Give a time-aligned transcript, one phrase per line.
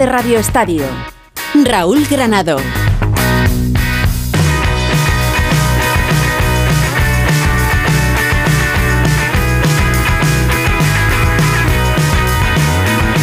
[0.00, 0.82] de Radio Estadio.
[1.62, 2.56] Raúl Granado.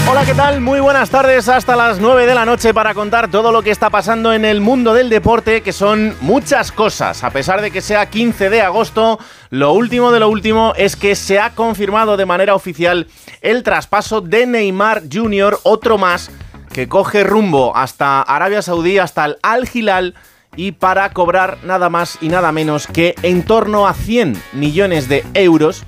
[0.08, 0.62] Hola, ¿qué tal?
[0.62, 3.90] Muy buenas tardes, hasta las 9 de la noche para contar todo lo que está
[3.90, 7.24] pasando en el mundo del deporte, que son muchas cosas.
[7.24, 9.18] A pesar de que sea 15 de agosto,
[9.50, 13.08] lo último de lo último es que se ha confirmado de manera oficial
[13.42, 16.30] el traspaso de Neymar Jr., otro más,
[16.78, 20.14] que coge rumbo hasta Arabia Saudí, hasta el Al Hilal
[20.56, 25.26] y para cobrar nada más y nada menos que en torno a 100 millones de
[25.34, 25.86] euros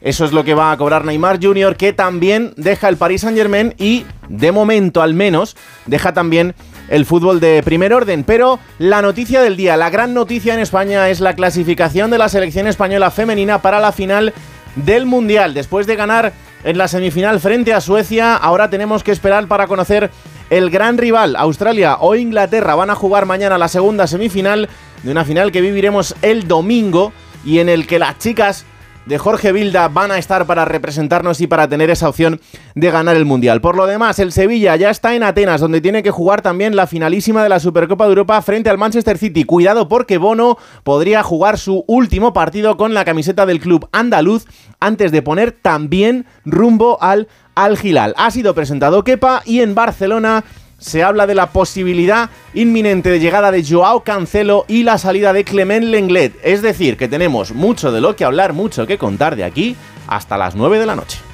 [0.00, 3.38] eso es lo que va a cobrar Neymar Jr., que también deja el Paris Saint
[3.38, 6.54] Germain y, de momento al menos, deja también
[6.88, 8.22] el fútbol de primer orden.
[8.22, 12.28] Pero la noticia del día, la gran noticia en España es la clasificación de la
[12.28, 14.34] selección española femenina para la final
[14.76, 15.54] del Mundial.
[15.54, 16.32] Después de ganar
[16.64, 20.10] en la semifinal frente a Suecia, ahora tenemos que esperar para conocer
[20.50, 21.36] el gran rival.
[21.36, 24.68] Australia o Inglaterra van a jugar mañana la segunda semifinal
[25.02, 27.12] de una final que viviremos el domingo
[27.44, 28.64] y en el que las chicas
[29.06, 32.40] de Jorge Vilda van a estar para representarnos y para tener esa opción
[32.74, 33.60] de ganar el Mundial.
[33.60, 36.86] Por lo demás, el Sevilla ya está en Atenas, donde tiene que jugar también la
[36.86, 39.44] finalísima de la Supercopa de Europa frente al Manchester City.
[39.44, 44.46] Cuidado porque Bono podría jugar su último partido con la camiseta del club andaluz
[44.80, 48.14] antes de poner también rumbo al Al Hilal.
[48.16, 50.44] Ha sido presentado Kepa y en Barcelona
[50.84, 55.42] se habla de la posibilidad inminente de llegada de Joao Cancelo y la salida de
[55.42, 56.34] Clement Lenglet.
[56.42, 60.36] Es decir, que tenemos mucho de lo que hablar, mucho que contar de aquí hasta
[60.36, 61.33] las 9 de la noche.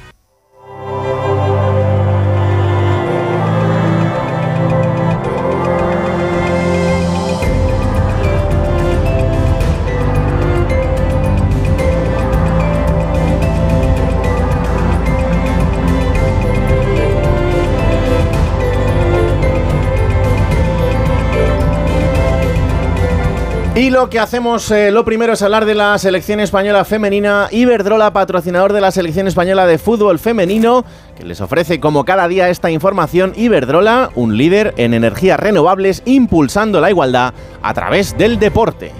[23.80, 27.48] Y lo que hacemos, eh, lo primero es hablar de la selección española femenina.
[27.50, 30.84] Iberdrola, patrocinador de la selección española de fútbol femenino,
[31.16, 33.32] que les ofrece como cada día esta información.
[33.36, 37.32] Iberdrola, un líder en energías renovables, impulsando la igualdad
[37.62, 38.92] a través del deporte.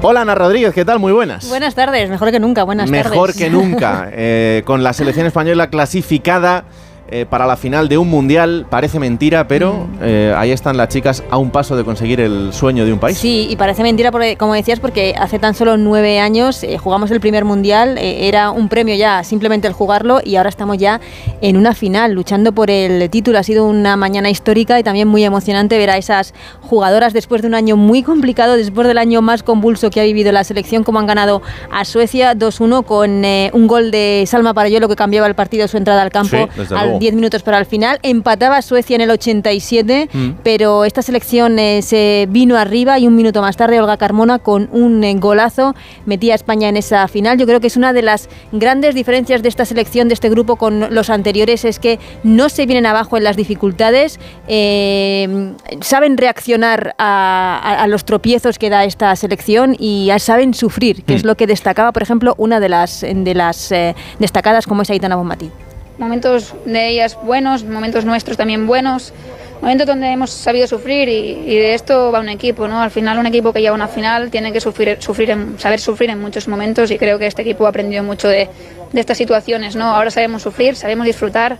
[0.00, 0.98] Hola Ana Rodríguez, ¿qué tal?
[1.00, 1.46] Muy buenas.
[1.46, 3.20] Buenas tardes, mejor que nunca, buenas Mejor tardes.
[3.20, 6.64] Mejor que nunca, eh, con la selección española clasificada
[7.10, 9.98] eh, para la final de un mundial parece mentira, pero mm.
[10.02, 13.16] eh, ahí están las chicas a un paso de conseguir el sueño de un país.
[13.16, 17.10] Sí, y parece mentira, porque, como decías, porque hace tan solo nueve años eh, jugamos
[17.10, 21.00] el primer mundial, era un premio ya simplemente el jugarlo y ahora estamos ya
[21.40, 23.38] en una final, luchando por el título.
[23.38, 27.48] Ha sido una mañana histórica y también muy emocionante ver a esas jugadoras después de
[27.48, 30.98] un año muy complicado, después del año más convulso que ha vivido la selección, como
[30.98, 31.40] han ganado
[31.70, 33.24] a Suecia 2-1 con
[33.58, 37.14] un gol de Salma Parayolo que cambiaba el partido su entrada al campo al 10
[37.14, 37.98] minutos para el final.
[38.02, 40.30] Empataba Suecia en el 87, mm.
[40.42, 44.68] pero esta selección eh, se vino arriba y un minuto más tarde Olga Carmona con
[44.72, 45.74] un eh, golazo
[46.06, 47.38] metía a España en esa final.
[47.38, 50.56] Yo creo que es una de las grandes diferencias de esta selección, de este grupo
[50.56, 56.94] con los anteriores, es que no se vienen abajo en las dificultades, eh, saben reaccionar
[56.98, 61.26] a, los tropiezos que da esta selección y saben sufrir, que es mm.
[61.26, 63.72] lo que destacaba, por ejemplo, una de las, de las
[64.18, 65.50] destacadas como es Aitana Bonmatí
[65.98, 69.12] momentos de ellas buenos, momentos nuestros también buenos,
[69.60, 72.80] momentos donde hemos sabido sufrir y, de esto va un equipo, ¿no?
[72.80, 76.20] Al final un equipo que lleva una final tiene que sufrir, sufrir saber sufrir en
[76.20, 78.48] muchos momentos y creo que este equipo ha aprendido mucho de,
[78.92, 79.86] de estas situaciones, ¿no?
[79.86, 81.58] Ahora sabemos sufrir, sabemos disfrutar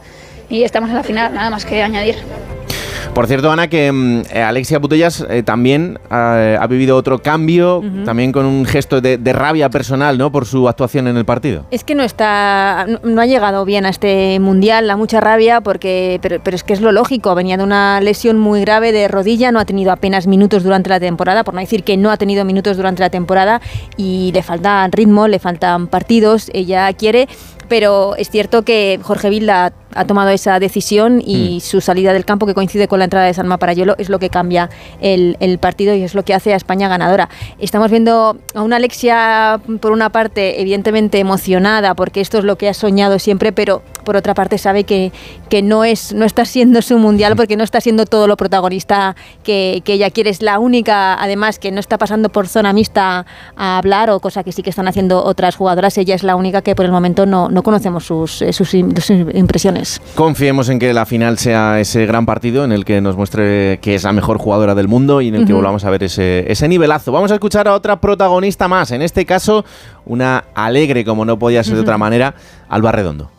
[0.48, 2.16] y estamos en la final, nada más que añadir.
[3.18, 7.82] Por cierto, Ana, que mm, eh, Alexia Putellas eh, también eh, ha vivido otro cambio,
[8.04, 10.30] también con un gesto de, rabia personal, ¿no?
[10.30, 11.64] Por su actuación en el partido.
[11.72, 16.20] Es que no está, no, ha llegado bien a este mundial, la mucha rabia, porque,
[16.22, 17.34] pero, pero, es que es lo lógico.
[17.34, 21.00] Venía de una lesión muy grave de rodilla, no ha tenido apenas minutos durante la
[21.00, 23.60] temporada, por no decir que no ha tenido minutos durante la temporada
[23.96, 26.52] y le faltan ritmo, le faltan partidos.
[26.54, 27.26] Ella quiere
[27.68, 31.60] pero es cierto que Jorge Vilda ha tomado esa decisión y mm.
[31.60, 34.30] su salida del campo, que coincide con la entrada de Salma Parayolo, es lo que
[34.30, 34.70] cambia
[35.00, 37.28] el, partido y es lo que hace a España ganadora.
[37.58, 42.68] Estamos viendo a una Alexia, por una parte, evidentemente emocionada, porque esto es lo que
[42.68, 45.10] ha soñado siempre, pero por otra parte sabe que,
[45.48, 49.16] que no, es, no está siendo su mundial, porque no está siendo todo lo protagonista
[49.42, 50.30] que, que ella quiere.
[50.30, 53.26] Es la única, además, que no está pasando por zona mixta
[53.56, 55.98] a hablar, o cosa que sí que están haciendo otras jugadoras.
[55.98, 60.00] Ella es la única que por el momento no no conocemos sus, eh, sus, impresiones.
[60.14, 63.94] Confiemos en que la final sea ese gran partido en el que nos muestre que
[63.94, 66.68] es la mejor jugadora del mundo y en el que volvamos a ver ese, ese
[66.68, 67.12] nivelazo.
[67.12, 69.64] Vamos a escuchar a otra protagonista más, en este caso
[70.06, 72.34] una alegre, como no podía ser de otra manera,
[72.68, 73.37] Alba Redondo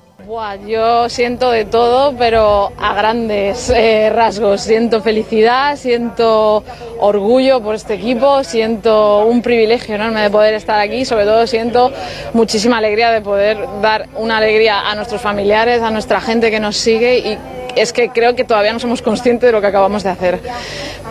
[0.68, 4.62] yo siento de todo, pero a grandes eh, rasgos.
[4.62, 6.64] Siento felicidad, siento
[7.00, 11.92] orgullo por este equipo, siento un privilegio enorme de poder estar aquí, sobre todo siento
[12.34, 16.78] muchísima alegría de poder dar una alegría a nuestros familiares, a nuestra gente que nos
[16.78, 17.38] sigue y
[17.76, 20.40] es que creo que todavía no somos conscientes de lo que acabamos de hacer.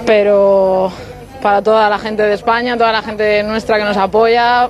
[0.06, 0.92] Pero
[1.42, 4.68] para toda la gente de España, toda la gente nuestra que nos apoya,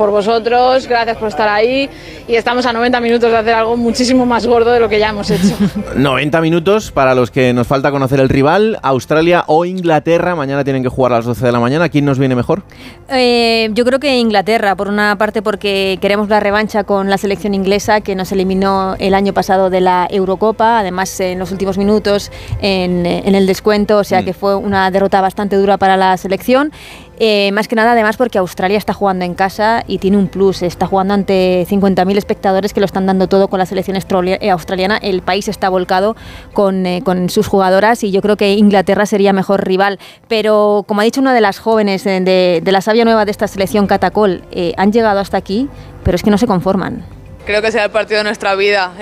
[0.00, 1.86] por vosotros, gracias por estar ahí
[2.26, 5.10] y estamos a 90 minutos de hacer algo muchísimo más gordo de lo que ya
[5.10, 5.54] hemos hecho.
[5.94, 10.82] 90 minutos para los que nos falta conocer el rival, Australia o Inglaterra, mañana tienen
[10.82, 12.62] que jugar a las 12 de la mañana, ¿quién nos viene mejor?
[13.10, 17.52] Eh, yo creo que Inglaterra, por una parte porque queremos la revancha con la selección
[17.52, 22.32] inglesa que nos eliminó el año pasado de la Eurocopa, además en los últimos minutos
[22.62, 24.24] en, el descuento, o sea mm.
[24.24, 26.72] que fue una derrota bastante dura para la selección.
[27.22, 30.62] Eh, más que nada, además, porque Australia está jugando en casa y tiene un plus.
[30.62, 34.96] Está jugando ante 50.000 espectadores que lo están dando todo con la selección eh, australiana.
[34.96, 36.16] El país está volcado
[36.54, 39.98] con, eh, con sus jugadoras y yo creo que Inglaterra sería mejor rival.
[40.28, 43.86] Pero, como ha dicho una de las jóvenes de, la sabia nueva de esta selección,
[43.86, 44.42] Catacol,
[44.78, 45.68] han llegado hasta aquí,
[46.02, 47.04] pero es que no se conforman.
[47.44, 48.94] Creo que será el partido de nuestra vida.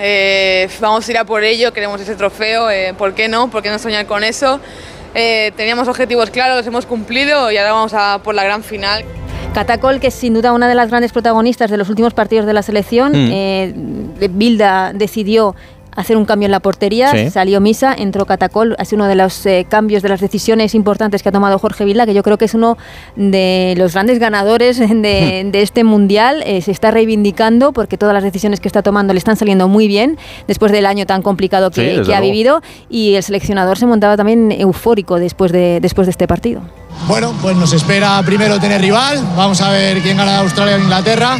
[0.81, 2.67] vamos a ir a por ello, queremos ese trofeo.
[2.97, 3.49] ¿Por qué no?
[3.49, 4.59] ¿Por qué no soñar con eso?
[5.15, 9.03] Eh, teníamos objetivos claros, los hemos cumplido y ahora vamos a por la gran final.
[9.53, 12.53] Catacol, que es sin duda una de las grandes protagonistas de los últimos partidos de
[12.53, 13.29] la selección, mm.
[13.31, 13.73] eh,
[14.29, 15.55] Bilda decidió
[15.99, 17.29] hacer un cambio en la portería.
[17.29, 18.75] Salió Misa, entró Catacol.
[18.79, 21.83] Ha sido uno de los eh, cambios, de las decisiones importantes que ha tomado Jorge
[21.83, 22.77] Vilda, que yo creo que es uno
[23.17, 26.41] de los grandes ganadores de, este mundial.
[26.45, 29.87] Eh, se está reivindicando porque todas las decisiones que está tomando le están saliendo muy
[29.87, 30.17] bien
[30.47, 32.61] después del año tan complicado que, ha vivido.
[32.89, 36.61] Y el seleccionador se montaba también eufórico después de, después de este partido.
[37.07, 39.21] Bueno, pues nos espera primero tener rival.
[39.35, 41.39] Vamos a ver quién gana Australia o Inglaterra.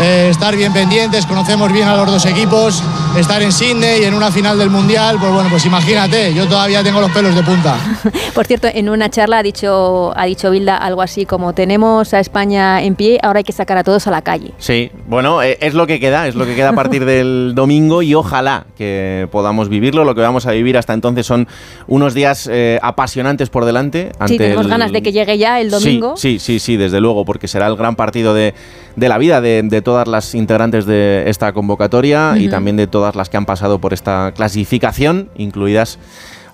[0.00, 2.82] Eh, estar bien pendientes, conocemos bien a los dos equipos,
[3.18, 6.82] estar en Sydney y en una final del Mundial, pues bueno, pues imagínate, yo todavía
[6.82, 7.78] tengo los pelos de punta.
[8.34, 12.20] Por cierto, en una charla ha dicho, ha dicho Bilda algo así como tenemos a
[12.20, 14.52] España en pie, ahora hay que sacar a todos a la calle.
[14.58, 18.02] Sí, bueno, eh, es lo que queda, es lo que queda a partir del domingo
[18.02, 20.04] y ojalá que podamos vivirlo.
[20.04, 21.48] Lo que vamos a vivir hasta entonces son
[21.86, 24.12] unos días eh, apasionantes por delante.
[24.26, 26.18] sí, tenemos ganas de que llegue ya el domingo.
[26.18, 28.52] Sí, sí, sí, desde luego, porque será el gran partido de,
[28.96, 33.28] la vida de, de todas las integrantes de esta convocatoria y también de todas las
[33.28, 36.00] que han pasado por esta clasificación, incluidas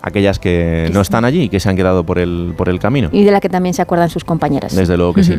[0.02, 3.08] aquellas que no están allí y que se han quedado por el, por el camino.
[3.10, 4.76] Y de la que también se acuerdan sus compañeras.
[4.76, 5.38] Desde luego que sí.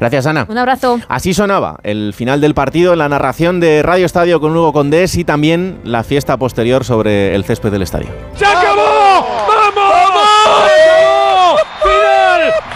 [0.00, 0.46] Gracias, Ana.
[0.48, 0.98] Un abrazo.
[1.06, 5.24] Así sonaba el final del partido, la narración de Radio Estadio con Hugo Condés y
[5.24, 8.08] también la fiesta posterior sobre el césped del estadio.
[8.36, 9.26] ¡Se acabó!
[9.46, 9.84] ¡Vamos!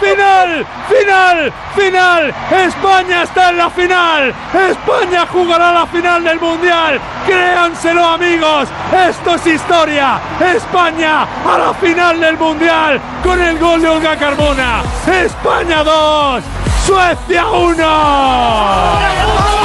[0.09, 2.33] Final, final, final.
[2.51, 4.33] España está en la final.
[4.69, 6.99] España jugará la final del Mundial.
[7.25, 8.69] Créanselo amigos,
[9.09, 10.19] esto es historia.
[10.39, 14.83] España a la final del Mundial con el gol de Olga Carmona.
[15.07, 16.43] España 2,
[16.85, 19.58] Suecia 1.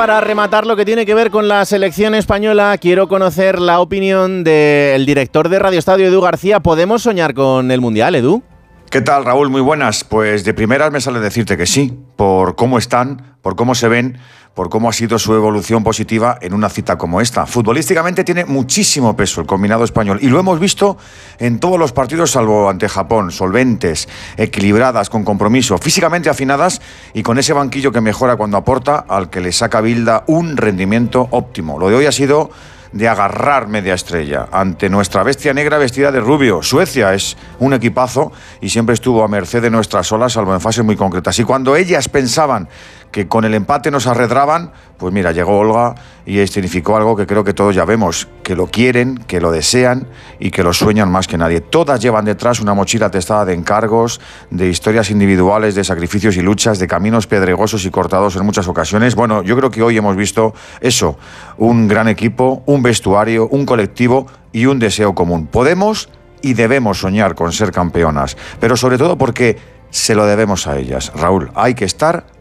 [0.00, 4.44] Para rematar lo que tiene que ver con la selección española, quiero conocer la opinión
[4.44, 6.60] del director de Radio Estadio, Edu García.
[6.60, 8.42] ¿Podemos soñar con el Mundial, Edu?
[8.90, 9.50] ¿Qué tal, Raúl?
[9.50, 10.02] Muy buenas.
[10.02, 14.18] Pues de primeras me sale decirte que sí, por cómo están, por cómo se ven
[14.54, 17.46] por cómo ha sido su evolución positiva en una cita como esta.
[17.46, 20.98] Futbolísticamente tiene muchísimo peso el combinado español y lo hemos visto
[21.38, 26.80] en todos los partidos salvo ante Japón, solventes, equilibradas, con compromiso, físicamente afinadas
[27.14, 31.28] y con ese banquillo que mejora cuando aporta al que le saca Bilda un rendimiento
[31.30, 31.78] óptimo.
[31.78, 32.50] Lo de hoy ha sido
[32.92, 36.62] de agarrar media estrella ante nuestra bestia negra vestida de rubio.
[36.62, 40.84] Suecia es un equipazo y siempre estuvo a merced de nuestras olas, salvo en fases
[40.84, 41.38] muy concretas.
[41.38, 42.68] Y cuando ellas pensaban
[43.10, 45.94] que con el empate nos arredraban, pues mira, llegó Olga
[46.26, 50.06] y escenificó algo que creo que todos ya vemos, que lo quieren, que lo desean
[50.38, 51.60] y que lo sueñan más que nadie.
[51.60, 56.78] Todas llevan detrás una mochila testada de encargos, de historias individuales, de sacrificios y luchas,
[56.78, 59.14] de caminos pedregosos y cortados en muchas ocasiones.
[59.14, 61.18] Bueno, yo creo que hoy hemos visto eso,
[61.58, 65.46] un gran equipo, un vestuario, un colectivo y un deseo común.
[65.46, 66.08] Podemos
[66.42, 69.58] y debemos soñar con ser campeonas, pero sobre todo porque
[69.90, 71.12] se lo debemos a ellas.
[71.14, 72.26] Raúl, hay que estar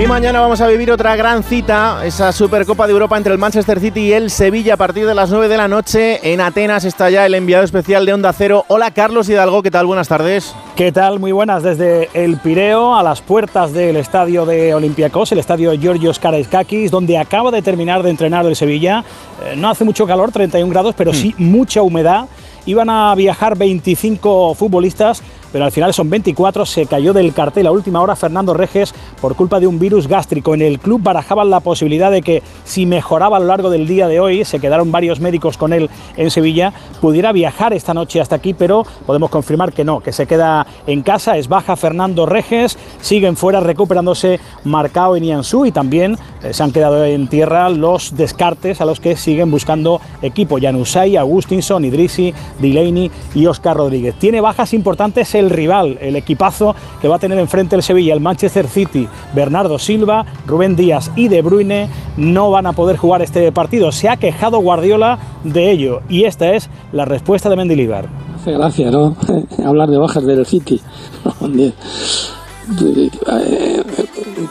[0.00, 3.78] Y mañana vamos a vivir otra gran cita, esa Supercopa de Europa entre el Manchester
[3.80, 6.32] City y el Sevilla a partir de las 9 de la noche.
[6.32, 8.64] En Atenas está ya el enviado especial de Onda Cero.
[8.68, 9.84] Hola Carlos Hidalgo, ¿qué tal?
[9.84, 10.54] Buenas tardes.
[10.74, 11.20] ¿Qué tal?
[11.20, 11.62] Muy buenas.
[11.62, 17.18] Desde el Pireo a las puertas del estadio de Olympiacos, el estadio Georgios Karaiskakis, donde
[17.18, 19.04] acaba de terminar de entrenar el Sevilla.
[19.44, 22.24] Eh, no hace mucho calor, 31 grados, pero sí mucha humedad.
[22.64, 26.66] Iban a viajar 25 futbolistas pero al final son 24.
[26.66, 30.54] Se cayó del cartel a última hora Fernando Reges por culpa de un virus gástrico.
[30.54, 34.08] En el club barajaban la posibilidad de que si mejoraba a lo largo del día
[34.08, 38.36] de hoy, se quedaron varios médicos con él en Sevilla, pudiera viajar esta noche hasta
[38.36, 41.36] aquí, pero podemos confirmar que no, que se queda en casa.
[41.36, 46.72] Es baja Fernando Reges, siguen fuera recuperándose Marcao y Nianzú y también eh, se han
[46.72, 50.58] quedado en tierra los descartes a los que siguen buscando equipo.
[50.60, 54.14] Janusay, Agustinson, Idrisi, Delaney y Oscar Rodríguez.
[54.16, 58.20] Tiene bajas importantes el rival, el equipazo que va a tener enfrente el Sevilla, el
[58.20, 63.50] Manchester City, Bernardo Silva, Rubén Díaz y De Bruyne no van a poder jugar este
[63.52, 63.92] partido.
[63.92, 68.08] Se ha quejado Guardiola de ello y esta es la respuesta de Mendilibar.
[68.36, 69.16] Hace gracia, ¿no?
[69.64, 70.80] Hablar de bajas del City.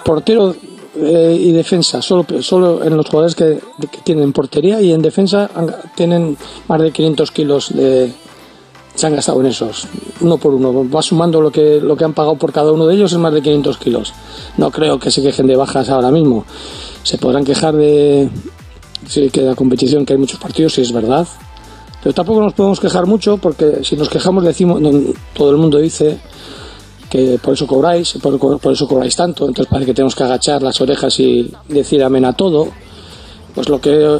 [0.03, 0.55] Portero
[1.01, 5.49] eh, y defensa, solo, solo en los jugadores que, que, tienen portería y en defensa
[5.95, 6.35] tienen
[6.67, 8.11] más de 500 kilos de,
[8.99, 9.87] se han gastado en esos,
[10.21, 10.89] uno por uno.
[10.89, 13.33] Va sumando lo que, lo que han pagado por cada uno de ellos, es más
[13.33, 14.13] de 500 kilos.
[14.57, 16.45] No creo que se quejen de bajas ahora mismo.
[17.03, 18.29] Se podrán quejar de
[19.35, 21.25] la competición, que hay muchos partidos, sí es verdad.
[22.03, 24.81] Pero tampoco nos podemos quejar mucho porque si nos quejamos decimos,
[25.33, 26.19] todo el mundo dice
[27.09, 30.61] que por eso cobráis, por, por eso cobráis tanto, entonces parece que tenemos que agachar
[30.61, 32.67] las orejas y decir amén a todo.
[33.55, 34.19] Pues lo que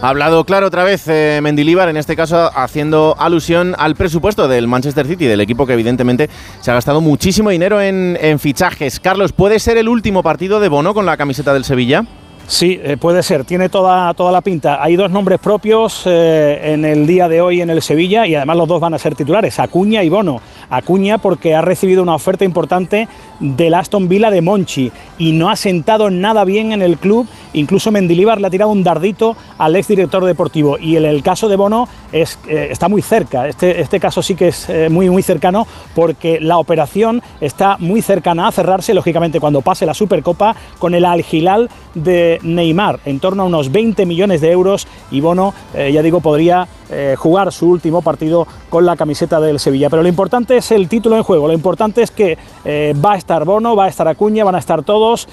[0.00, 4.68] ha hablado claro otra vez eh, Mendilíbar, en este caso haciendo alusión al presupuesto del
[4.68, 6.28] Manchester City, del equipo que evidentemente
[6.60, 9.00] se ha gastado muchísimo dinero en, en fichajes.
[9.00, 12.04] Carlos, ¿puede ser el último partido de Bono con la camiseta del Sevilla?
[12.46, 14.82] Sí, eh, puede ser, tiene toda, toda la pinta.
[14.82, 18.58] Hay dos nombres propios eh, en el día de hoy en el Sevilla y además
[18.58, 20.42] los dos van a ser titulares, Acuña y Bono.
[20.68, 23.08] Acuña porque ha recibido una oferta importante
[23.40, 27.26] del Aston Villa de Monchi y no ha sentado nada bien en el club.
[27.54, 31.48] Incluso Mendilibar le ha tirado un dardito al ex director deportivo y el, el caso
[31.48, 33.48] de Bono es, eh, está muy cerca.
[33.48, 38.48] Este, este caso sí que es muy, muy cercano porque la operación está muy cercana
[38.48, 43.46] a cerrarse, lógicamente cuando pase la Supercopa, con el Algilal de Neymar, en torno a
[43.46, 44.86] unos 20 millones de euros.
[45.10, 49.58] Y Bono, eh, ya digo, podría eh, jugar su último partido con la camiseta del
[49.58, 49.90] Sevilla.
[49.90, 53.16] Pero lo importante es el título en juego, lo importante es que eh, va a
[53.16, 55.28] estar Bono, va a estar Acuña, van a estar todos.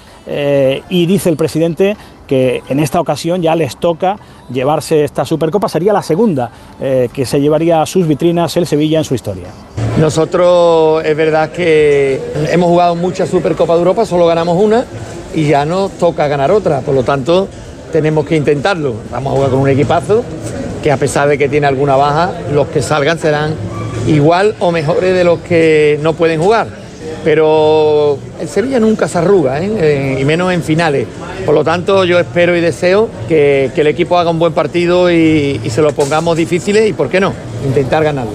[0.88, 4.18] Y dice el presidente que en esta ocasión ya les toca
[4.50, 9.04] llevarse esta Supercopa, sería la segunda que se llevaría a sus vitrinas el Sevilla en
[9.04, 9.48] su historia.
[9.98, 14.84] Nosotros es verdad que hemos jugado muchas Supercopas de Europa, solo ganamos una
[15.34, 16.80] y ya nos toca ganar otra.
[16.80, 17.48] Por lo tanto,
[17.92, 18.94] tenemos que intentarlo.
[19.10, 20.24] Vamos a jugar con un equipazo
[20.82, 23.54] que a pesar de que tiene alguna baja, los que salgan serán
[24.06, 26.66] igual o mejores de los que no pueden jugar.
[27.24, 30.18] Pero el Sevilla nunca se arruga, ¿eh?
[30.20, 31.06] y menos en finales.
[31.46, 35.60] Por lo tanto, yo espero y deseo que, el equipo haga un buen partido y,
[35.62, 37.32] y se lo pongamos difíciles y, ¿por qué no?,
[37.64, 38.32] intentar ganarlo.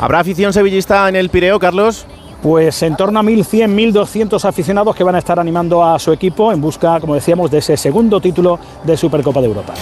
[0.00, 2.06] ¿Habrá afición sevillista en el Pireo, Carlos?
[2.42, 6.52] Pues en torno a 1.100, 1.200 aficionados que van a estar animando a su equipo
[6.52, 9.74] en busca, como decíamos, de ese segundo título de Supercopa de Europa.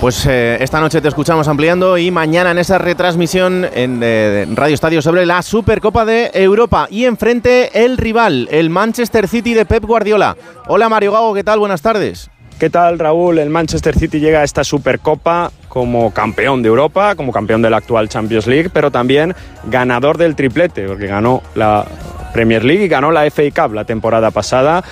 [0.00, 4.74] Pues eh, esta noche te escuchamos ampliando y mañana en esa retransmisión en eh, Radio
[4.74, 6.88] Estadio sobre la Supercopa de Europa.
[6.90, 10.36] Y enfrente el rival, el Manchester City de Pep Guardiola.
[10.68, 11.58] Hola Mario Gago, ¿qué tal?
[11.58, 12.30] Buenas tardes.
[12.58, 13.38] ¿Qué tal, Raúl?
[13.38, 17.76] El Manchester City llega a esta Supercopa como campeón de Europa, como campeón de la
[17.76, 19.34] actual Champions League, pero también
[19.64, 21.86] ganador del triplete, porque ganó la
[22.34, 24.82] Premier League y ganó la FA Cup la temporada pasada.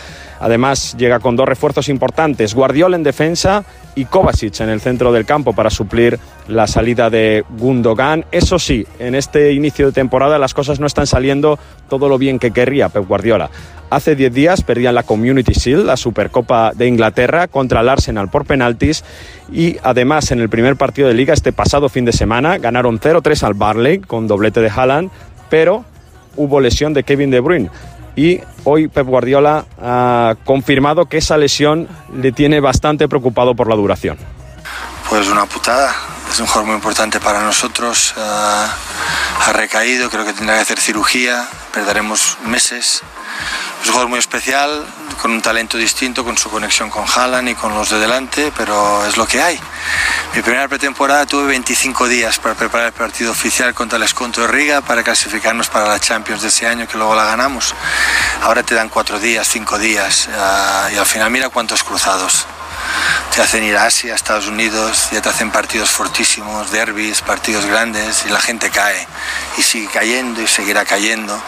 [0.41, 3.65] Además, llega con dos refuerzos importantes, Guardiola en defensa
[3.95, 8.25] y Kovacic en el centro del campo para suplir la salida de Gundogan.
[8.31, 12.39] Eso sí, en este inicio de temporada las cosas no están saliendo todo lo bien
[12.39, 13.51] que querría Pep Guardiola.
[13.91, 18.45] Hace 10 días perdían la Community Shield, la Supercopa de Inglaterra, contra el Arsenal por
[18.45, 19.03] penaltis
[19.51, 23.43] y además en el primer partido de liga este pasado fin de semana ganaron 0-3
[23.45, 25.11] al Barley con doblete de Haaland,
[25.49, 25.85] pero
[26.37, 27.71] hubo lesión de Kevin De Bruyne.
[28.19, 33.77] Y hoy Pep Guardiola ha confirmado que esa lesión le tiene bastante preocupado por la
[33.77, 34.19] duración.
[35.09, 35.95] Pues una putada,
[36.29, 38.73] es un jugador muy importante para nosotros, ha
[39.53, 43.05] recaído, creo que tendrá que hacer cirugía, perderemos meses.
[43.83, 44.85] Es un jugador muy especial,
[45.23, 49.07] con un talento distinto, con su conexión con Haaland y con los de delante, pero
[49.07, 49.61] es lo que hay.
[50.35, 54.47] Mi primera pretemporada tuve 25 días para preparar el partido oficial contra el Esconto de
[54.49, 57.75] Riga para clasificarnos para la Champions de ese año que luego la ganamos.
[58.43, 62.47] Ahora te dan cuatro días, cinco días uh, y al final mira cuántos cruzados
[63.35, 67.67] te hacen ir a Asia, a Estados Unidos, ya te hacen partidos fortísimos, derbis, partidos
[67.67, 69.07] grandes y la gente cae
[69.57, 71.41] y sigue cayendo y seguirá cayendo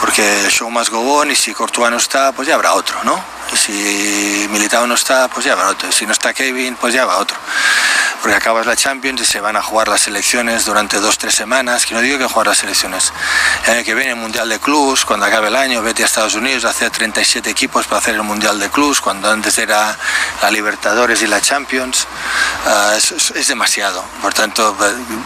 [0.00, 3.02] porque el show más go on y si Courtois no está, pues ya habrá otro,
[3.04, 3.39] ¿no?
[3.54, 5.90] Si Militao no está, pues ya habrá otro.
[5.90, 7.36] Si no está Kevin, pues ya va otro.
[8.22, 11.86] Porque acabas la Champions y se van a jugar las elecciones durante dos, tres semanas,
[11.86, 13.12] que no digo que jugar las elecciones.
[13.64, 16.34] El año que viene el Mundial de Clubs, cuando acabe el año, vete a Estados
[16.34, 19.96] Unidos a hacer 37 equipos para hacer el Mundial de Clubs, cuando antes era
[20.42, 22.06] la Libertadores y la Champions.
[22.66, 24.04] Uh, es, demasiado.
[24.22, 24.76] Por tanto,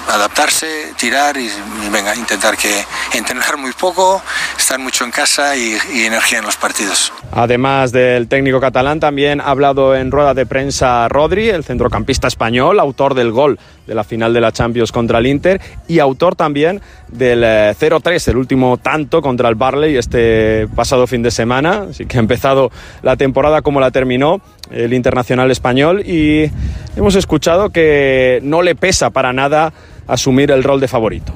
[0.08, 4.22] adaptarse, tirar y, y, venga, intentar que entrenar muy poco,
[4.56, 7.12] estar mucho en casa y, y energía en los partidos.
[7.32, 12.78] Además del técnico catalán, también ha hablado en rueda de prensa Rodri, el centrocampista español,
[12.78, 16.80] autor del gol de la final de la Champions contra el Inter y autor también
[17.08, 21.86] del 0-3, el último tanto contra el Barley este pasado fin de semana.
[21.90, 22.70] Así que ha empezado
[23.02, 24.40] la temporada como la terminó
[24.70, 26.50] el internacional español y
[26.96, 29.72] hemos escuchado que no le pesa para nada
[30.06, 31.32] asumir el rol de favorito.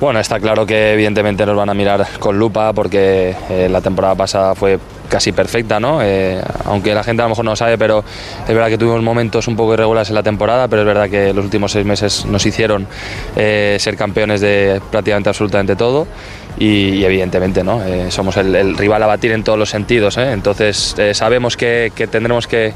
[0.00, 4.14] Bueno, está claro que evidentemente nos van a mirar con lupa porque eh, la temporada
[4.14, 4.78] pasada fue
[5.10, 6.00] casi perfecta, ¿no?
[6.02, 8.02] Eh, aunque la gente a lo mejor no lo sabe, pero
[8.48, 11.34] es verdad que tuvimos momentos un poco irregulares en la temporada, pero es verdad que
[11.34, 12.86] los últimos seis meses nos hicieron
[13.36, 16.06] eh, ser campeones de prácticamente absolutamente todo.
[16.58, 17.82] Y, evidentemente ¿no?
[17.84, 20.16] Eh, somos el, rival a batir en todos los sentidos.
[20.18, 20.32] ¿eh?
[20.32, 22.72] Entonces sabemos que, tendremos que,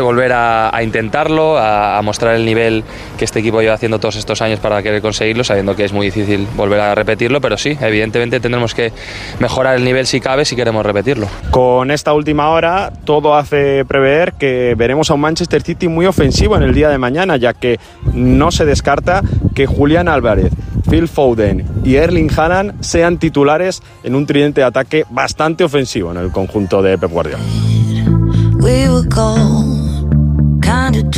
[0.00, 2.82] volver a, a intentarlo, a, a, mostrar el nivel
[3.16, 6.06] que este equipo lleva haciendo todos estos años para querer conseguirlo, sabiendo que es muy
[6.06, 8.92] difícil volver a repetirlo, pero sí, evidentemente tendremos que
[9.38, 11.28] mejorar el nivel si cabe si queremos repetirlo.
[11.50, 16.56] Con esta última hora, todo hace prever que veremos a un Manchester City muy ofensivo
[16.56, 17.78] en el día de mañana, ya que
[18.12, 19.22] no se descarta
[19.54, 20.52] que Julián Álvarez,
[20.88, 26.18] Phil Foden y Erling Haaland sean titulares en un tridente de ataque bastante ofensivo en
[26.18, 27.42] el conjunto de Pep Guardiola.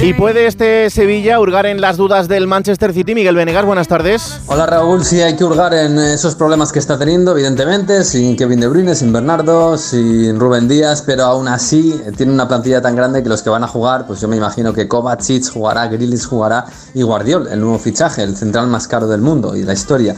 [0.03, 3.15] ¿Y puede este Sevilla hurgar en las dudas del Manchester City?
[3.15, 4.41] Miguel Venegas, buenas tardes.
[4.47, 8.61] Hola Raúl, sí hay que hurgar en esos problemas que está teniendo, evidentemente, sin Kevin
[8.61, 13.23] De Bruyne, sin Bernardo, sin Rubén Díaz, pero aún así tiene una plantilla tan grande
[13.23, 16.67] que los que van a jugar, pues yo me imagino que Kovacic jugará, Grilis jugará
[16.95, 20.15] y Guardiol, el nuevo fichaje, el central más caro del mundo y la historia.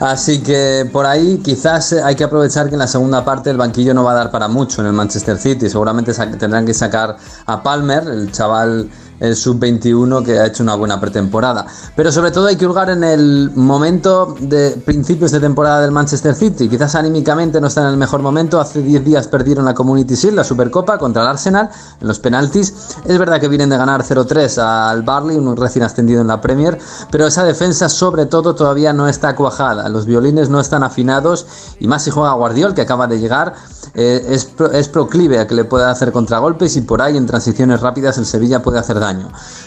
[0.00, 3.94] Así que por ahí quizás hay que aprovechar que en la segunda parte el banquillo
[3.94, 7.16] no va a dar para mucho en el Manchester City, seguramente tendrán que sacar
[7.46, 8.90] a Palmer, el chaval al
[9.22, 11.64] el sub-21 que ha hecho una buena pretemporada.
[11.94, 16.34] Pero sobre todo hay que hurgar en el momento de principios de temporada del Manchester
[16.34, 16.68] City.
[16.68, 18.60] Quizás anímicamente no está en el mejor momento.
[18.60, 22.74] Hace 10 días perdieron la Community Shield, la Supercopa, contra el Arsenal en los penaltis.
[23.04, 26.78] Es verdad que vienen de ganar 0-3 al Barley, un recién ascendido en la Premier,
[27.10, 29.88] pero esa defensa sobre todo todavía no está cuajada.
[29.88, 31.46] Los violines no están afinados
[31.78, 33.54] y más si juega Guardiol, que acaba de llegar.
[33.94, 37.26] Eh, es, pro, es proclive a que le pueda hacer contragolpes y por ahí en
[37.26, 39.11] transiciones rápidas el Sevilla puede hacer daño.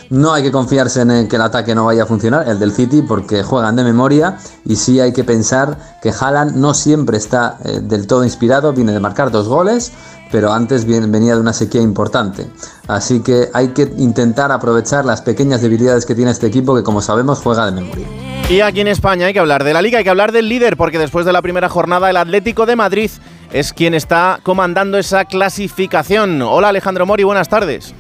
[0.10, 3.02] No hay que confiarse en que el ataque no vaya a funcionar, el del City,
[3.02, 7.80] porque juegan de memoria y sí hay que pensar que Haaland no siempre está eh,
[7.82, 9.92] del todo inspirado, viene de marcar dos goles,
[10.32, 12.48] pero antes venía de una sequía importante.
[12.88, 17.02] Así que hay que intentar aprovechar las pequeñas debilidades que tiene este equipo que como
[17.02, 18.08] sabemos juega de memoria.
[18.50, 20.78] Y aquí en España hay que hablar de la liga, hay que hablar del líder,
[20.78, 23.10] porque después de la primera jornada el Atlético de Madrid
[23.52, 26.42] es quien está comandando esa clasificación.
[26.42, 27.96] Hola Alejandro Mori, buenas tardes.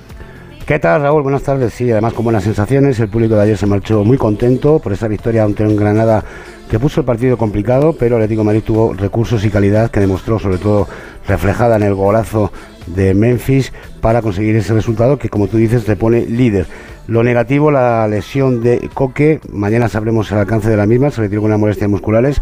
[0.65, 1.21] ¿Qué tal, Raúl?
[1.21, 1.75] Buenas tardes.
[1.75, 2.99] Sí, además con buenas sensaciones.
[2.99, 6.23] El público de ayer se marchó muy contento por esa victoria ante un Granada
[6.71, 10.39] que puso el partido complicado, pero Atlético de Madrid tuvo recursos y calidad que demostró,
[10.39, 10.87] sobre todo
[11.27, 12.51] reflejada en el golazo
[12.87, 16.65] de Memphis, para conseguir ese resultado que, como tú dices, te pone líder.
[17.05, 19.41] Lo negativo, la lesión de Coque.
[19.51, 21.11] Mañana sabremos el alcance de la misma.
[21.11, 22.41] Se retiró con unas molestias musculares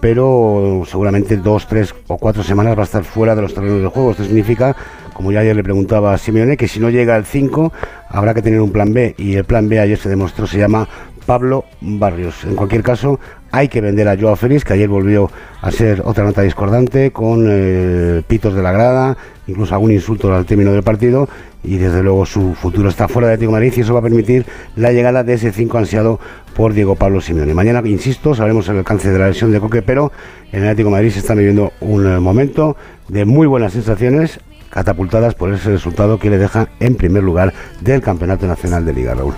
[0.00, 3.88] pero seguramente dos, tres o cuatro semanas va a estar fuera de los terrenos de
[3.88, 4.12] juego.
[4.12, 4.74] Esto significa,
[5.20, 7.74] como ya ayer le preguntaba a Simeone, que si no llega al 5
[8.08, 10.88] habrá que tener un plan B y el plan B ayer se demostró se llama
[11.26, 12.44] Pablo Barrios.
[12.44, 15.30] En cualquier caso, hay que vender a Joao Félix, que ayer volvió
[15.60, 20.46] a ser otra nota discordante, con eh, pitos de la grada, incluso algún insulto al
[20.46, 21.28] término del partido,
[21.62, 24.46] y desde luego su futuro está fuera de Atlético Madrid y eso va a permitir
[24.74, 26.18] la llegada de ese 5 ansiado
[26.56, 27.52] por Diego Pablo Simeone.
[27.52, 30.12] Mañana, insisto, sabremos el alcance de la lesión de Coque, pero
[30.50, 32.78] en el Atlético Madrid se está viviendo un eh, momento
[33.08, 38.00] de muy buenas sensaciones catapultadas por ese resultado que le deja en primer lugar del
[38.00, 39.34] Campeonato Nacional de Liga, Raúl.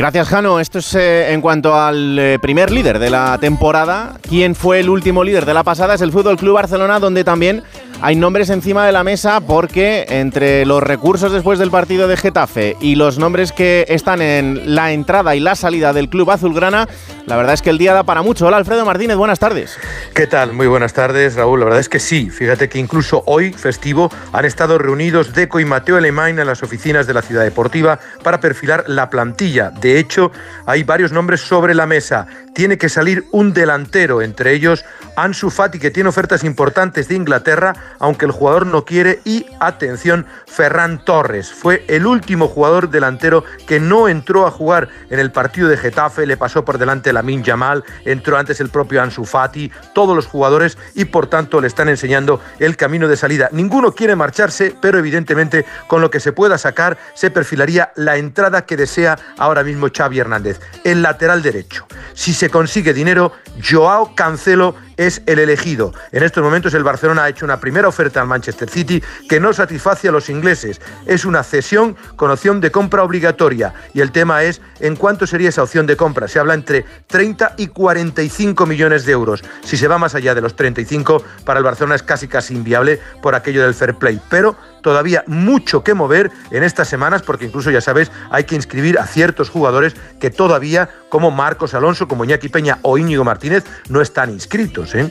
[0.00, 0.60] Gracias, Jano.
[0.60, 4.14] Esto es eh, en cuanto al eh, primer líder de la temporada.
[4.22, 5.92] ¿Quién fue el último líder de la pasada?
[5.92, 7.62] Es el Fútbol Club Barcelona, donde también
[8.02, 12.74] hay nombres encima de la mesa porque entre los recursos después del partido de Getafe
[12.80, 16.88] y los nombres que están en la entrada y la salida del club azulgrana,
[17.26, 18.46] la verdad es que el día da para mucho.
[18.46, 19.76] Hola Alfredo Martínez, buenas tardes.
[20.14, 20.54] ¿Qué tal?
[20.54, 21.60] Muy buenas tardes, Raúl.
[21.60, 22.30] La verdad es que sí.
[22.30, 27.06] Fíjate que incluso hoy, festivo, han estado reunidos Deco y Mateo Alemán en las oficinas
[27.06, 29.68] de la Ciudad Deportiva para perfilar la plantilla.
[29.68, 30.30] De hecho,
[30.66, 32.26] hay varios nombres sobre la mesa.
[32.54, 34.84] Tiene que salir un delantero, entre ellos
[35.16, 39.20] Ansu Fati, que tiene ofertas importantes de Inglaterra, aunque el jugador no quiere.
[39.24, 41.52] Y atención, Ferran Torres.
[41.52, 46.26] Fue el último jugador delantero que no entró a jugar en el partido de Getafe.
[46.26, 50.76] Le pasó por delante Lamin Yamal, entró antes el propio Ansu Fati, todos los jugadores
[50.94, 53.48] y por tanto le están enseñando el camino de salida.
[53.52, 58.66] Ninguno quiere marcharse, pero evidentemente con lo que se pueda sacar se perfilaría la entrada
[58.66, 61.86] que desea ahora mismo Xavi Hernández, el lateral derecho.
[62.14, 65.94] Si se consigue dinero, Joao Cancelo es el elegido.
[66.12, 69.54] En estos momentos el Barcelona ha hecho una primera oferta al Manchester City que no
[69.54, 70.78] satisface a los ingleses.
[71.06, 75.48] Es una cesión con opción de compra obligatoria y el tema es en cuánto sería
[75.48, 76.28] esa opción de compra.
[76.28, 79.42] Se habla entre 30 y 45 millones de euros.
[79.64, 83.00] Si se va más allá de los 35, para el Barcelona es casi casi inviable
[83.22, 84.20] por aquello del fair play.
[84.28, 88.98] Pero todavía mucho que mover en estas semanas, porque incluso ya sabes, hay que inscribir
[88.98, 94.00] a ciertos jugadores que todavía, como Marcos Alonso, como Iñaki Peña o Íñigo Martínez, no
[94.00, 94.89] están inscritos.
[94.94, 95.08] ¿Eh?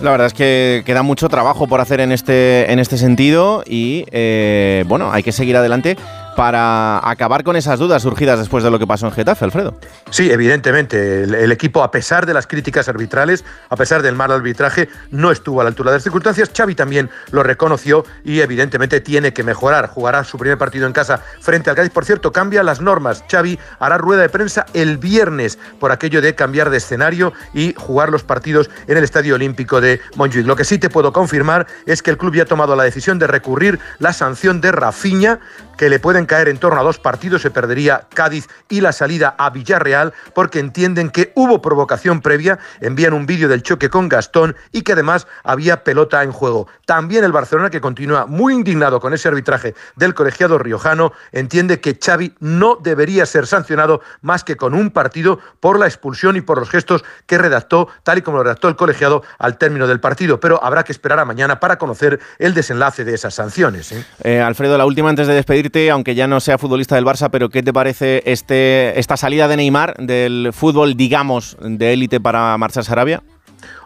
[0.00, 4.04] La verdad es que queda mucho trabajo por hacer en este, en este sentido y
[4.10, 5.96] eh, bueno, hay que seguir adelante
[6.34, 9.78] para acabar con esas dudas surgidas después de lo que pasó en Getafe, Alfredo.
[10.10, 11.24] Sí, evidentemente.
[11.24, 15.60] El, equipo, a pesar de las críticas arbitrales, a pesar del mal arbitraje, no estuvo
[15.60, 16.50] a la altura de las circunstancias.
[16.54, 19.88] Xavi también lo reconoció y evidentemente tiene que mejorar.
[19.88, 21.92] Jugará su primer partido en casa frente al Cádiz.
[21.92, 23.24] Por cierto, cambia las normas.
[23.30, 28.10] Xavi hará rueda de prensa el viernes por aquello de cambiar de escenario y jugar
[28.10, 30.46] los partidos en el Estadio Olímpico de Montjuic.
[30.46, 33.18] Lo que sí te puedo confirmar es que el club ya ha tomado la decisión
[33.18, 35.40] de recurrir la sanción de Rafiña
[35.76, 39.34] que le pueden caer en torno a dos partidos, se perdería Cádiz y la salida
[39.38, 44.56] a Villarreal, porque entienden que hubo provocación previa, envían un vídeo del choque con Gastón
[44.72, 46.66] y que además había pelota en juego.
[46.86, 51.98] También el Barcelona, que continúa muy indignado con ese arbitraje del colegiado riojano, entiende que
[52.02, 56.58] Xavi no debería ser sancionado más que con un partido por la expulsión y por
[56.58, 60.40] los gestos que redactó, tal y como lo redactó el colegiado al término del partido.
[60.40, 63.92] Pero habrá que esperar a mañana para conocer el desenlace de esas sanciones.
[63.92, 64.04] ¿eh?
[64.22, 67.48] Eh, Alfredo, la última antes de despedir aunque ya no sea futbolista del Barça, pero
[67.48, 72.90] ¿qué te parece este, esta salida de Neymar del fútbol, digamos, de élite para marcharse
[72.90, 73.22] a Arabia?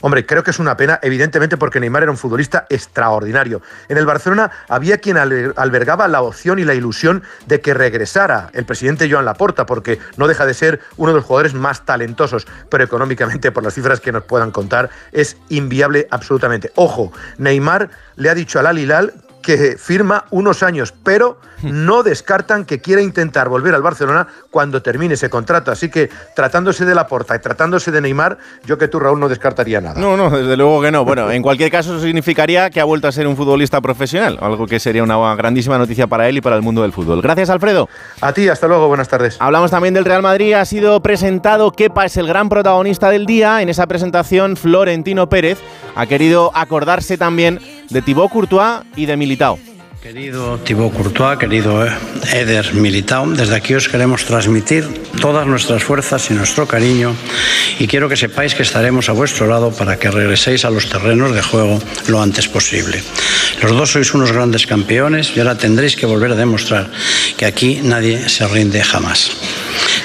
[0.00, 3.62] Hombre, creo que es una pena, evidentemente, porque Neymar era un futbolista extraordinario.
[3.88, 8.64] En el Barcelona había quien albergaba la opción y la ilusión de que regresara el
[8.64, 12.84] presidente Joan Laporta, porque no deja de ser uno de los jugadores más talentosos, pero
[12.84, 16.70] económicamente, por las cifras que nos puedan contar, es inviable absolutamente.
[16.74, 19.14] Ojo, Neymar le ha dicho al Al Hilal
[19.48, 25.14] que firma unos años, pero no descartan que quiera intentar volver al Barcelona cuando termine
[25.14, 25.72] ese contrato.
[25.72, 29.80] Así que tratándose de Laporta y tratándose de Neymar, yo que tú, Raúl, no descartaría
[29.80, 29.98] nada.
[29.98, 31.02] No, no, desde luego que no.
[31.02, 34.66] Bueno, en cualquier caso eso significaría que ha vuelto a ser un futbolista profesional, algo
[34.66, 37.22] que sería una grandísima noticia para él y para el mundo del fútbol.
[37.22, 37.88] Gracias, Alfredo.
[38.20, 39.38] A ti, hasta luego, buenas tardes.
[39.40, 43.62] Hablamos también del Real Madrid, ha sido presentado Kepa es el gran protagonista del día.
[43.62, 45.58] En esa presentación, Florentino Pérez
[45.96, 49.58] ha querido acordarse también de Thibaut Courtois y de Militao.
[50.02, 51.84] Querido Thibaut Courtois, querido
[52.32, 54.86] Eder Militao, desde aquí os queremos transmitir
[55.20, 57.14] todas nuestras fuerzas y nuestro cariño
[57.80, 61.34] y quiero que sepáis que estaremos a vuestro lado para que regreséis a los terrenos
[61.34, 63.02] de juego lo antes posible.
[63.60, 66.90] Los dos sois unos grandes campeones y ahora tendréis que volver a demostrar
[67.36, 69.32] que aquí nadie se rinde jamás.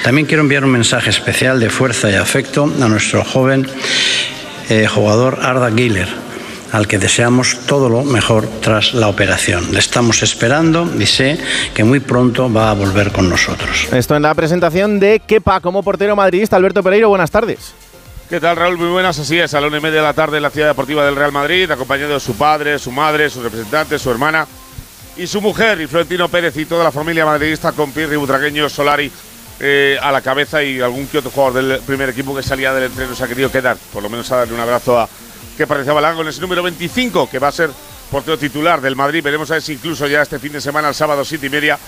[0.02, 3.64] También quiero enviar un mensaje especial de fuerza y afecto a nuestro joven
[4.68, 6.33] eh, jugador Arda Güler
[6.74, 9.72] al que deseamos todo lo mejor tras la operación.
[9.72, 11.38] Le estamos esperando y sé
[11.72, 13.86] que muy pronto va a volver con nosotros.
[13.92, 16.56] Esto en la presentación de Kepa como portero madridista.
[16.56, 17.72] Alberto Pereiro, buenas tardes.
[18.28, 18.76] ¿Qué tal, Raúl?
[18.76, 19.16] Muy buenas.
[19.20, 21.14] Así es, a la una y media de la tarde en la ciudad deportiva del
[21.14, 24.44] Real Madrid, acompañado de su padre, su madre, su representante, su hermana
[25.16, 29.12] y su mujer, y Florentino Pérez y toda la familia madridista con Pirri, Butragueño, Solari
[29.60, 32.90] eh, a la cabeza y algún que otro jugador del primer equipo que salía del
[32.90, 35.08] entreno se ha querido quedar, por lo menos a darle un abrazo a
[35.56, 37.70] que parecía Balago en ese número 25, que va a ser
[38.10, 39.22] portero titular del Madrid.
[39.22, 41.78] Veremos a ver si incluso ya este fin de semana, el sábado, siete y media,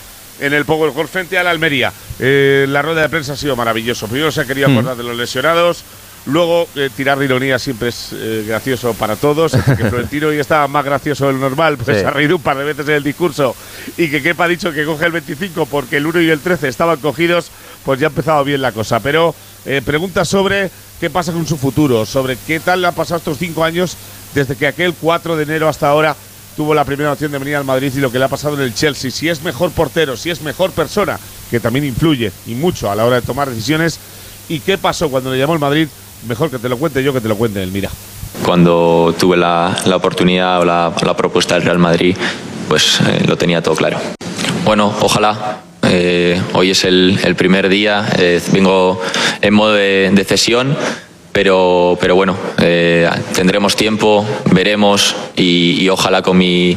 [0.40, 1.92] en el Pogo Gol frente a la Almería.
[2.18, 4.06] Eh, la rueda de prensa ha sido maravilloso.
[4.06, 4.72] Primero se ha querido Mm.
[4.78, 5.82] acordar de los lesionados.
[6.26, 9.54] Luego, eh, tirar de ironía siempre es eh, gracioso para todos.
[9.54, 12.04] Así que Florentino hoy estaba más gracioso del normal, pues Sí.
[12.04, 13.54] ha reído un par de veces en el discurso.
[13.96, 16.66] Y que Kepa ha dicho que coge el 25 porque el 1 y el 13
[16.68, 17.50] estaban cogidos,
[17.84, 18.98] pues ya ha empezado bien la cosa.
[18.98, 20.68] Pero eh, pregunta sobre
[21.00, 23.96] qué pasa con su futuro, sobre qué tal le han pasado estos cinco años
[24.34, 26.16] desde que aquel 4 de enero hasta ahora
[26.56, 28.62] tuvo la primera opción de venir al Madrid y lo que le ha pasado en
[28.62, 29.10] el Chelsea.
[29.10, 31.18] Si es mejor portero, si es mejor persona,
[31.50, 33.98] que también influye y mucho a la hora de tomar decisiones.
[34.48, 35.88] ¿Y qué pasó cuando le llamó el Madrid?
[36.26, 37.90] Mejor que te lo cuente yo que te lo cuente él, mira.
[38.44, 42.16] Cuando tuve la, oportunidad o la, la propuesta del Real Madrid,
[42.68, 43.98] pues eh, lo tenía todo claro.
[44.64, 45.65] Bueno, ojalá.
[45.88, 49.00] Eh, hoy es el, el primer día, eh, vengo
[49.40, 50.76] en modo de, de cesión,
[51.32, 56.76] pero, pero bueno, eh, tendremos tiempo, veremos y, y ojalá con mi,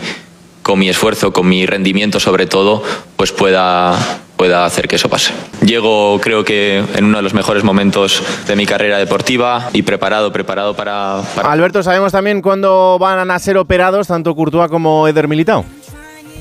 [0.64, 2.84] con mi esfuerzo, con mi rendimiento sobre todo,
[3.16, 3.98] pues pueda,
[4.36, 5.32] pueda hacer que eso pase.
[5.66, 10.32] Llego creo que en uno de los mejores momentos de mi carrera deportiva y preparado,
[10.32, 11.22] preparado para...
[11.36, 15.66] para- Alberto, sabemos también cuándo van a ser operados tanto Courtois como Eder Militao.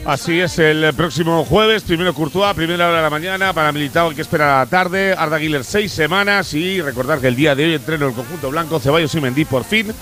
[0.08, 4.16] Así es, el próximo jueves, primero Courtois, primera hora de la mañana, para Militao hay
[4.16, 7.66] que esperar a la tarde, Arda Güler seis semanas y recordar que el día de
[7.66, 9.92] hoy entreno el conjunto blanco, Ceballos y Mendy por fin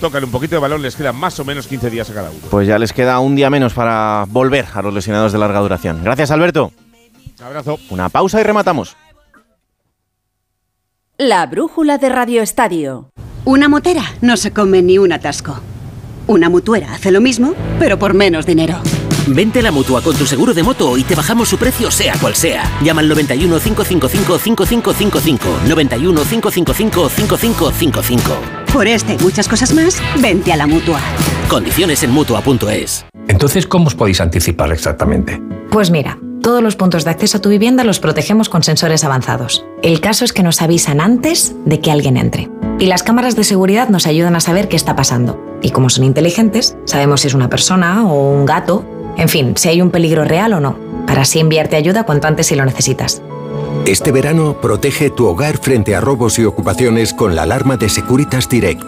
[0.00, 2.38] tocan un poquito de balón, les quedan más o menos 15 días a cada uno.
[2.48, 6.00] Pues ya les queda un día menos para volver a los lesionados de larga duración.
[6.04, 6.70] Gracias, Alberto.
[7.44, 7.80] Abrazo.
[7.90, 8.96] Una pausa y rematamos.
[11.18, 13.10] La brújula de Radio Estadio.
[13.44, 15.58] Una motera no se come ni un atasco.
[16.28, 18.80] Una mutuera hace lo mismo, pero por menos dinero.
[19.26, 22.14] Vente a la mutua con tu seguro de moto y te bajamos su precio, sea
[22.20, 22.62] cual sea.
[22.82, 25.60] Llama al 91 555 5555.
[25.66, 28.36] 91 555 5555.
[28.72, 31.00] Por este y muchas cosas más, vente a la mutua.
[31.48, 33.04] Condiciones en mutua.es.
[33.26, 35.42] Entonces, ¿cómo os podéis anticipar exactamente?
[35.70, 39.64] Pues mira, todos los puntos de acceso a tu vivienda los protegemos con sensores avanzados.
[39.82, 42.48] El caso es que nos avisan antes de que alguien entre.
[42.78, 45.42] Y las cámaras de seguridad nos ayudan a saber qué está pasando.
[45.62, 48.84] Y como son inteligentes, sabemos si es una persona o un gato,
[49.16, 50.76] en fin, si hay un peligro real o no,
[51.06, 53.22] para así enviarte ayuda cuanto antes si lo necesitas.
[53.86, 58.48] Este verano protege tu hogar frente a robos y ocupaciones con la alarma de Securitas
[58.48, 58.84] Direct.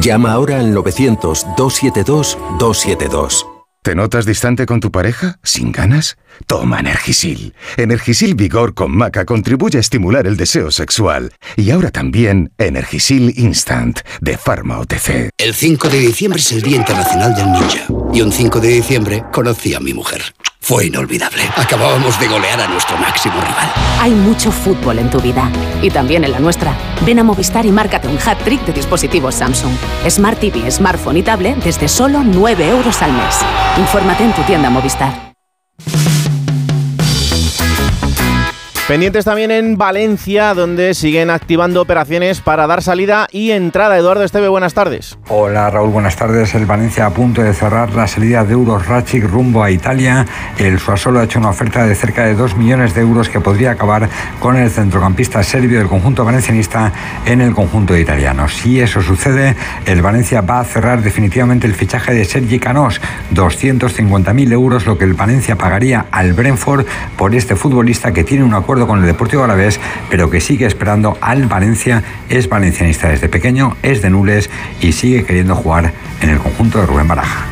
[0.00, 3.59] Llama ahora al 900-272-272.
[3.82, 5.38] ¿Te notas distante con tu pareja?
[5.42, 6.18] ¿Sin ganas?
[6.46, 7.54] Toma Energisil.
[7.78, 11.32] Energisil Vigor con Maca contribuye a estimular el deseo sexual.
[11.56, 15.30] Y ahora también Energisil Instant de Pharma OTC.
[15.38, 17.86] El 5 de diciembre es el Día Internacional del Ninja.
[18.12, 20.24] Y un 5 de diciembre conocí a mi mujer.
[20.60, 21.42] Fue inolvidable.
[21.56, 23.72] Acabábamos de golear a nuestro máximo rival.
[24.00, 25.50] Hay mucho fútbol en tu vida
[25.82, 26.76] y también en la nuestra.
[27.04, 29.72] Ven a Movistar y márcate un hat-trick de dispositivos Samsung.
[30.08, 33.40] Smart TV, smartphone y tablet desde solo 9 euros al mes.
[33.78, 35.32] Infórmate en tu tienda Movistar.
[38.90, 43.96] Pendientes también en Valencia, donde siguen activando operaciones para dar salida y entrada.
[43.96, 45.16] Eduardo Esteve, buenas tardes.
[45.28, 46.56] Hola Raúl, buenas tardes.
[46.56, 50.26] El Valencia a punto de cerrar la salida de Euros Rachic rumbo a Italia.
[50.58, 53.70] El Suasolo ha hecho una oferta de cerca de 2 millones de euros que podría
[53.70, 54.08] acabar
[54.40, 56.92] con el centrocampista serbio del conjunto valencianista
[57.26, 58.48] en el conjunto italiano.
[58.48, 59.54] Si eso sucede,
[59.86, 63.00] el Valencia va a cerrar definitivamente el fichaje de Sergi Canós,
[63.34, 68.54] 250.000 euros, lo que el Valencia pagaría al Brentford por este futbolista que tiene un
[68.54, 72.02] acuerdo con el Deportivo Alavés, pero que sigue esperando al Valencia.
[72.28, 76.86] Es valencianista desde pequeño, es de Nules y sigue queriendo jugar en el conjunto de
[76.86, 77.46] Rubén Baraja.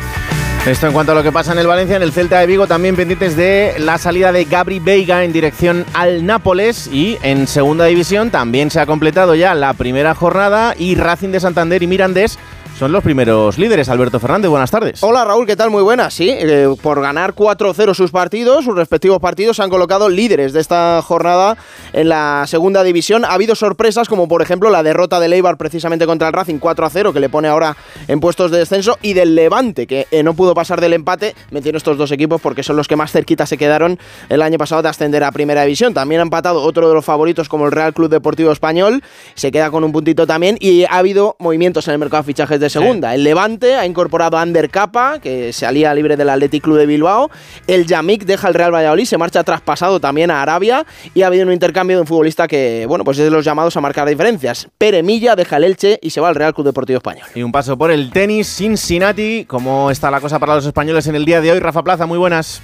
[0.65, 2.67] Esto en cuanto a lo que pasa en el Valencia, en el Celta de Vigo
[2.67, 7.85] también pendientes de la salida de Gabri Veiga en dirección al Nápoles y en segunda
[7.85, 12.37] división también se ha completado ya la primera jornada y Racing de Santander y Mirandés
[12.79, 13.89] son los primeros líderes.
[13.89, 15.03] Alberto Fernández, buenas tardes.
[15.03, 15.69] Hola Raúl, ¿qué tal?
[15.69, 16.13] Muy buenas.
[16.13, 20.61] Sí, eh, por ganar 4-0 sus partidos, sus respectivos partidos, se han colocado líderes de
[20.61, 21.57] esta jornada
[21.91, 23.25] en la segunda división.
[23.25, 27.11] Ha habido sorpresas como por ejemplo la derrota del Eibar precisamente contra el Racing 4-0
[27.11, 27.75] que le pone ahora
[28.07, 31.35] en puestos de descenso y del Levante que eh, no pudo pasar del empate.
[31.51, 34.81] Menciono estos dos equipos porque son los que más cerquita se quedaron el año pasado
[34.83, 35.93] de ascender a primera división.
[35.93, 39.03] También ha empatado otro de los favoritos como el Real Club Deportivo Español,
[39.35, 42.57] se queda con un puntito también y ha habido movimientos en el mercado de fichajes
[42.61, 43.13] de segunda.
[43.15, 46.85] El Levante ha incorporado a Ander Capa, que se alía libre del Athletic Club de
[46.85, 47.29] Bilbao.
[47.67, 50.85] El Yamik deja el Real Valladolid, se marcha traspasado también a Arabia.
[51.13, 53.75] Y ha habido un intercambio de un futbolista que, bueno, pues es de los llamados
[53.77, 54.67] a marcar diferencias.
[54.77, 57.27] Pere Milla deja el Elche y se va al Real Club Deportivo Español.
[57.35, 59.45] Y un paso por el tenis Cincinnati.
[59.45, 61.59] ¿Cómo está la cosa para los españoles en el día de hoy?
[61.59, 62.61] Rafa Plaza, muy buenas.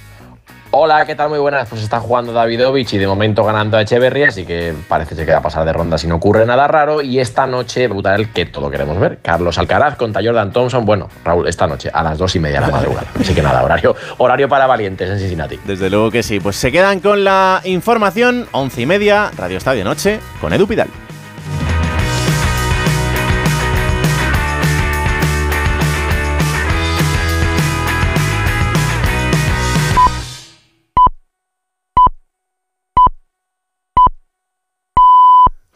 [0.72, 1.30] Hola, ¿qué tal?
[1.30, 1.68] Muy buenas.
[1.68, 5.38] Pues está jugando Davidovich y de momento ganando a Echeverry, así que parece que va
[5.38, 7.00] a pasar de ronda si no ocurre nada raro.
[7.00, 9.18] Y esta noche debutará el que todo queremos ver.
[9.22, 10.84] Carlos Alcaraz contra Jordan Thompson.
[10.84, 13.06] Bueno, Raúl, esta noche a las dos y media de la madrugada.
[13.18, 15.58] Así que nada, horario, horario para valientes en Cincinnati.
[15.64, 16.40] Desde luego que sí.
[16.40, 18.46] Pues se quedan con la información.
[18.52, 20.88] Once y media, Radio Estadio Noche, con Edu Pidal.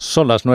[0.01, 0.49] Son las nueve.